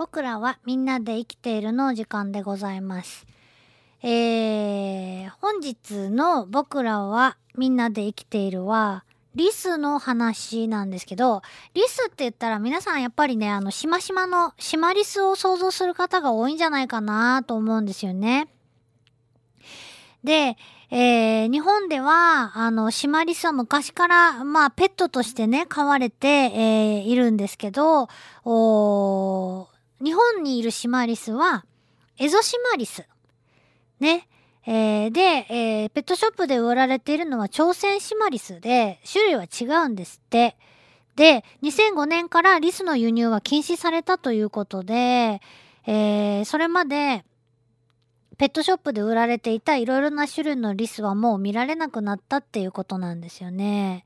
[0.00, 3.26] 僕らはみんなで生きているの時間でございます。
[4.02, 11.42] えー、本日の僕らはみんなで生きているは、リスの話なんですけど、
[11.74, 18.48] リスって言ったら皆さんやっぱりね、あの、しましまの、シマリスを想像する方が多いんじゃないかなと思うんですよね。
[20.24, 20.56] で、
[20.90, 28.08] えー、日本では、あの、シマリスは昔から、まあ、ペットとしてね、飼われて、えーいるんですけど、
[30.02, 31.64] 日本にいるシマリスは、
[32.18, 33.06] エゾシマリス。
[33.98, 34.26] ね。
[34.66, 40.56] えーで、えーペットショップで売られているのは朝鮮シマリスで、種類は違うんですって。
[41.16, 45.40] で、2005年からリスの輸入は禁止されたということで、
[45.86, 47.24] えーそれまで、
[48.38, 54.04] ペットショップで売られていたいろいろな種類のリスはもう見られなくなったっていうことなんですよね。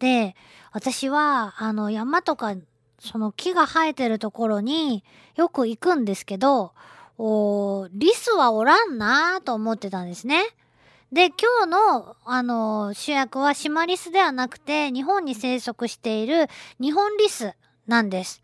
[0.00, 0.34] で、
[0.72, 2.56] 私は、あの、山とか、
[3.02, 5.02] その木が生えてるところに
[5.34, 6.72] よく行くんですけど、
[7.18, 10.42] おリスはおらんなーと思ってたんですね。
[11.10, 16.46] で、今日の、あの、主役はシマリスではなくて、日本に生息している
[16.80, 17.54] 日本リス
[17.86, 18.42] なんです。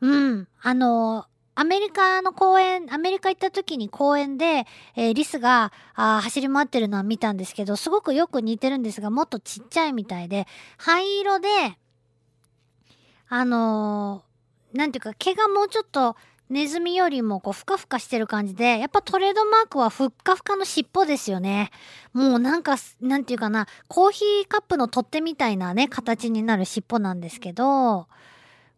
[0.00, 0.48] うん。
[0.62, 4.66] あの、アメリカの公園、アメリカ行った時に公園で、
[4.96, 10.46] えーリスがあ走り回ってるのは見たんですけど、すごくよく似てるんですが、もっとちっちゃいみたいで、
[10.78, 11.48] 灰色で、
[13.32, 14.30] あのー
[14.76, 16.16] なんていうか、毛がもうちょっと
[16.48, 21.70] ネズミよりもこうふかふかしてる感じで、やっぱトレードマークはふっかふかの尻尾ですよね。
[22.12, 28.06] もうなんか、なんていうかな、コーヒーカップの取っ手みたいなね、形になる尻尾なんですけど、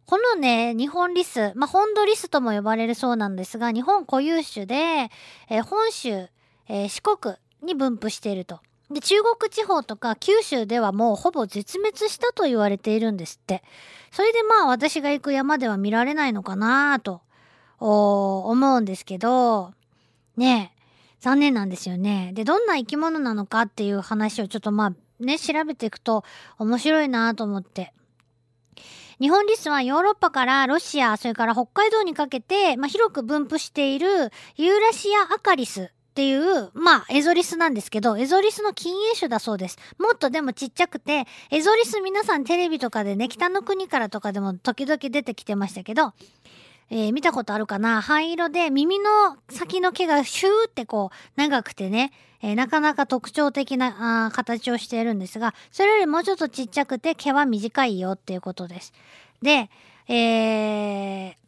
[0.05, 5.09] このね、日本リス、まあ、本土リスとも呼ばれるそうなんですが、日本固有種で、
[5.49, 6.27] えー本州、
[6.67, 8.59] えー四国に分布していると。
[8.93, 13.63] で、中国地方とか九州ではもうほぼ絶滅したと言われているんですって。
[14.11, 17.21] それでまあ私が行く山では見られないのかなと、
[17.79, 19.73] 思うんですけど、
[20.37, 20.83] ねえ、
[21.19, 22.31] 残念なんですよね。
[22.33, 24.93] で、どんな生き物なのかっていう話をちょっとまあ
[25.23, 26.23] ね、調べていくと
[26.59, 27.93] 面白いなと思って。
[29.19, 39.79] 日本リスはヨーロッパからロシア、それから北海道にかけて、まあ、広く分布しているユーラシアアカリスっていう、まあ、エゾリスなんですけど、エゾリスの近縁種だそうです。
[39.97, 46.13] もっとでもちっちゃくて、エゾリス皆さんテレビとかでね、北の国からとかでも時々出てきてましたけど、
[46.91, 48.03] えー見たことあるかな？
[48.03, 52.11] 灰色で耳の先の毛がシューってこう長くてね、
[52.43, 58.93] えーなかなか特徴的なあ形をしているんですが、それよりもうちょっとちっちゃくて毛は短いよっていうことです。
[59.41, 59.71] で、
[60.07, 61.42] えー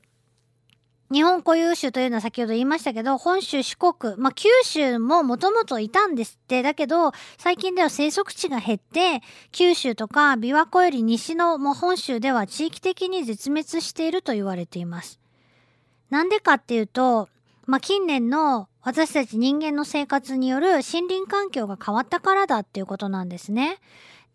[1.12, 6.64] 日本固有種というのは先ほど言いましたけど、本州、四国、まあ、九州ももともといたんですって。
[6.64, 9.22] だけど、最近では生息地が減って、
[9.52, 15.20] 九州とか琵琶湖より西のもう本州では地域的に絶滅していると言われています。
[16.10, 17.30] なんでかっていうと、
[17.68, 23.78] まあ、近年の私たち人間の生活による森林環境が変わったからだっていうことなんですね。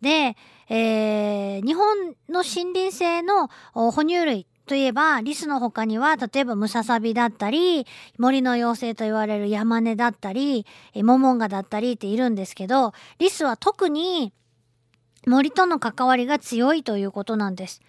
[0.01, 0.35] で、
[0.69, 7.85] えー日本の森林性の哺乳類といえば、リスの他には、例えばムササビだったり、
[8.17, 10.65] 森の妖精と言われるヤマネだったり、
[10.95, 14.31] モモンガだったりっているんですけど、リスは特に
[15.27, 17.81] 森との関わりが強いということなんです。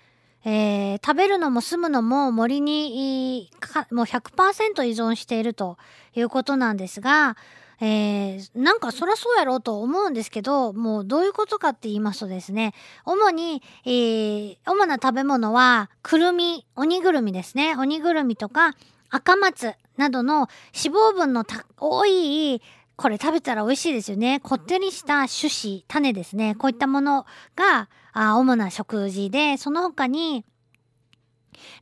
[0.45, 3.49] えー食べるのも住むのも森に
[3.93, 5.79] もう100%依存していると
[6.17, 7.37] いうことなんですが、
[7.85, 17.75] えーなんかそらそうやろうと思うんですけど、もうどういうことかって言いますとですね、主に、えー主な食べ物は、くるみ、鬼ぐるみですね。
[17.77, 18.77] 鬼ぐるみとか、
[19.11, 21.45] 赤松などの脂肪分の
[21.77, 22.63] 多い、
[22.95, 24.39] これ食べたら美味しいですよね。
[24.39, 26.55] こってりした種子、種ですね。
[26.55, 27.27] こういったもの
[27.57, 30.45] が、あ主な食事で、その他に、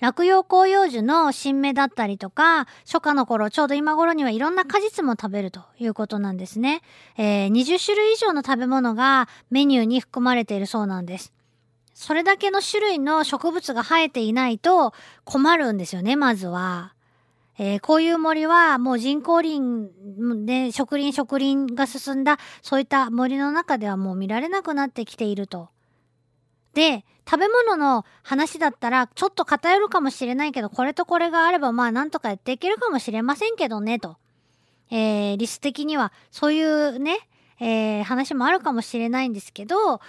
[0.01, 6.83] 落葉広葉樹の新芽だったりとか、初夏の頃、ちょうど今頃にはいろんな果実も食べるということなんですね。
[7.17, 11.33] えー20種類以上の食べ物がメニューに含まれているそうなんです。
[11.95, 16.95] それだけの種類の植物が生えていないと困るんですよね、まずは。
[17.59, 19.61] えーこういう森はもう人工林
[20.47, 25.69] で植林植林が進んだそういった森の中ではもう見られなくなってきていると。
[26.75, 34.17] で、食べ物の話だったらちょっと偏るかもしれないけど、これとこれがあればまあなんとかやっていけるかもしれませんけどね、と。
[34.91, 37.19] えー、リス的にはそういうね、
[37.61, 40.01] えー話もあるかもしれないんですけど、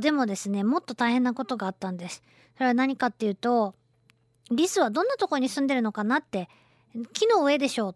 [0.00, 2.22] でもですね、もっと大変なことがあったんです。
[2.54, 3.74] それは何かっていうと、
[4.50, 6.48] リスはどんなとこに住んでるのかなって、
[7.12, 7.94] 木の上でしょ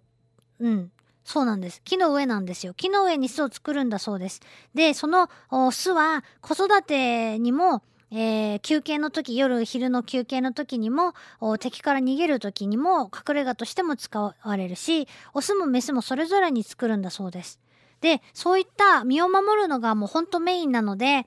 [0.59, 0.69] う。
[0.69, 0.93] うん。
[1.25, 1.81] そうなんです。
[1.85, 2.75] 木の上なんですよ。
[2.75, 4.41] 木の上に巣を作るんだそうです。
[4.75, 5.29] で、その
[5.71, 11.15] 巣は子育てにもえー休憩の時夜昼の休憩の時にも
[11.59, 17.61] 敵から逃げる時にも隠れ家としても使われるしオスもメスもそれぞれに作るんだそうです。
[18.01, 21.27] でそういった身を守るのがもうほんとメインなので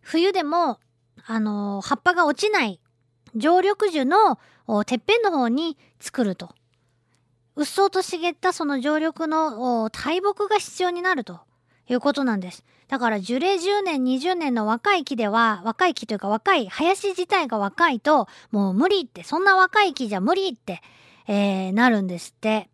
[0.00, 0.78] 冬でも、
[1.26, 2.80] あのー葉っぱが落ちない
[3.34, 4.38] 常緑樹の
[4.84, 6.54] てっぺんの方に作ると。
[7.56, 11.40] うっそうと茂ったその常緑の大木が必要になると
[11.88, 12.64] いうことなんです。
[12.88, 20.82] だから樹齢10年20年の若い木では若い木というか若い林自体が若いともう無理ってそんな若い木じゃ無理って、
[21.26, 22.68] えーなるんですって。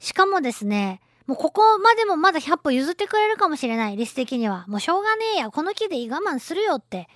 [0.00, 7.08] しかもですねもうここまでもまだ100歩譲ってくれるかもしれないリス的にはもうしょうがねえやこの木で我慢するよって、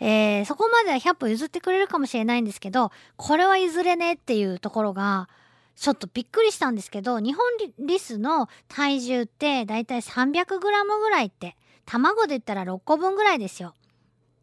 [0.00, 5.28] えーそこまでは100歩譲ってくれるかもしれないんですけどこれは譲れねえっていうところが
[5.76, 7.44] ちょっとびっくりしたんですけど日本
[7.78, 13.74] リスの体重ってだいたい 300g ぐらいって卵で言ったら6個分ぐらいですよ。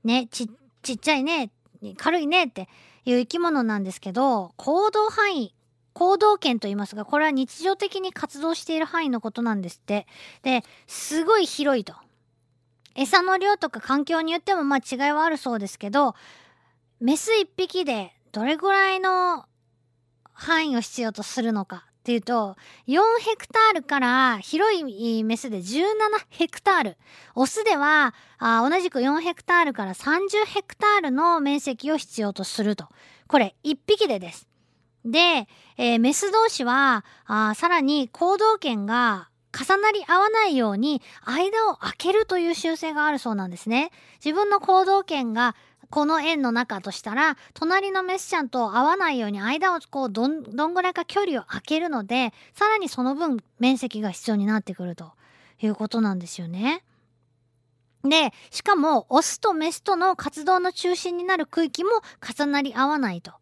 [0.04, 0.50] ねち
[0.82, 1.52] ちっちゃいね
[1.98, 2.68] 軽いねって
[3.06, 5.56] いう生き物なんですけど行動範囲
[5.94, 10.08] 行動圏と言いますがこれは日常的に活動している範囲のことなんですって。
[10.44, 11.94] ですごい広いと。
[12.96, 16.14] 餌の量とか環境によってもまあ違いはあるそうですけど
[17.00, 19.46] メス1匹でどれぐらいの
[20.42, 22.58] 範囲を必要とするのかっていうと
[22.88, 25.84] 4ヘクタールから広いメスで17
[26.30, 26.98] ヘクタール
[27.36, 32.88] オスではあ同じく4ヘクタールから30ヘクタールの面積を必要とすると
[33.28, 34.48] これ1匹でです。
[35.06, 35.48] で、
[35.78, 43.92] えーメス同士はあさらに行動権が重なり合わないように間を空けるという習性があるそうなんですね。
[44.24, 45.56] 自分の行動圏が
[45.90, 55.12] この円の中としたら隣のメスちゃんと合わないように間をこうどんどんぐらいか距離を空けるのでさらにその分面積が必要になってくると
[55.62, 56.84] いうことなんですよね。
[58.04, 63.34] でしかもオスとメスとの活動の中心になる区域も重なり合わないと。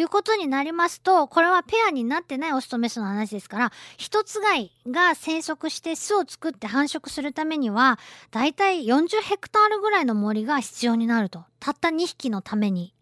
[0.00, 7.98] いうことになりますとこれはペアになってないオスとメスの話ですから一つがいが生息して巣を作って繁殖するためには
[8.30, 12.94] だいたい40ヘクタールぐらいの森が必要になるとたった2匹のために。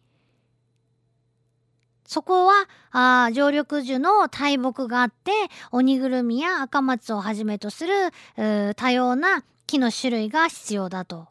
[2.08, 5.32] そこはあー常緑樹の大木があって
[5.72, 11.26] 鬼ぐるみや赤松をはじめとする多様な木の種類が必要だと。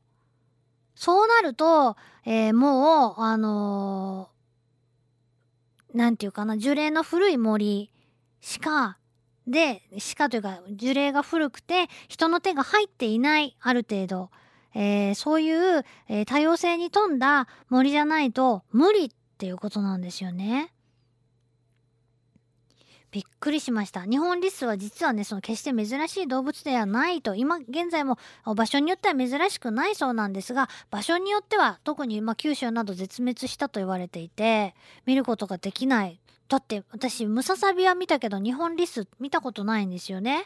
[0.95, 1.95] そうなると、
[2.25, 4.34] えーもうあのー
[5.95, 7.91] なんていうかな樹齢の古い森
[8.41, 8.97] しか
[9.47, 14.29] でしかというか樹齢が古くて人の手が入っていないある程度、
[14.73, 20.73] えーそういう、えー多様性に富んだ森じゃないと無理っていうことなんですよね。
[23.15, 24.03] びっくりしました。
[24.03, 27.33] 日本リスは実はねその決して珍しい動物ではないと。
[27.33, 34.75] 今現在も場所によっては珍しくないそうなんですが場所によっては特にま九州など絶滅したと言われていて
[35.05, 36.19] 見ることができない。
[36.49, 40.43] だって私ムササビは見たけど日本リス見たことないんですよね。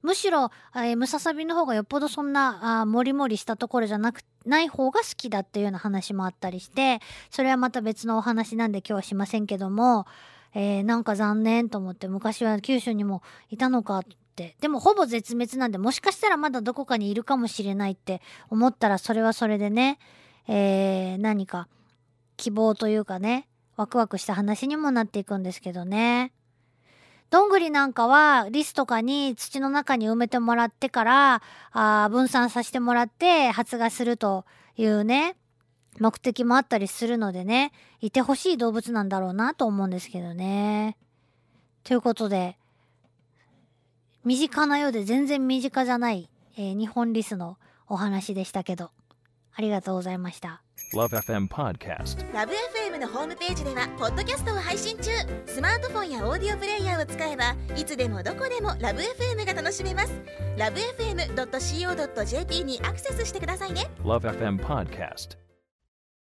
[0.00, 7.00] むしろ、えームササビの方がよっぽどそんなあモリモリしたところじゃなくない方が好きだっていうような話もあったりして
[7.30, 10.06] それはまた別のお話なんで今日はしませんけども、
[10.54, 14.56] えーなんか残念と思って昔は九州にもいたのかって。
[14.60, 19.98] でもほぼ絶滅なんでもしかしたらまだどこかにいるかもしれないって思ったらそれはそれでね、
[20.48, 21.68] えー何か
[22.36, 23.46] 希望というかね。
[23.76, 26.32] ワクワクした話にもなっていくんですけどね。
[27.30, 31.42] どんぐりなんかはリスとかに土の中に埋めてもらってから
[31.72, 34.44] あ分散させてもらって発芽すると
[34.76, 35.36] いうね。
[35.98, 40.96] 目的もあったりするのでねいてほしい動物なんだろうなと思うんですけどね。
[41.84, 42.56] ということで
[44.24, 47.58] 身近なようで全然身近じゃない、えー日本リスの
[47.88, 48.90] お話でしたけど
[49.54, 50.62] ありがとうございました。
[50.94, 52.32] Love FM Podcast.
[52.34, 55.10] ラブ f m のホームページではポッドキャストを配信中
[55.46, 60.12] スマートフォンやオーディオプレイヤーを使えばいつでもどこでもラブ f m が楽しめます
[60.58, 65.38] ラブ FM.co.jp にアクセスしてくださいね Love FM Podcast.